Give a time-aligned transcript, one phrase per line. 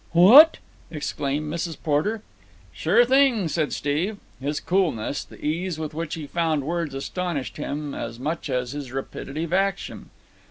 [0.13, 0.57] "What!"
[0.89, 1.77] exclaimed Mrs.
[1.83, 2.23] Porter.
[2.73, 4.17] "Sure thing," said Steve.
[4.39, 8.91] His coolness, the ease with which he found words astonished him as much as his
[8.91, 10.09] rapidity of action.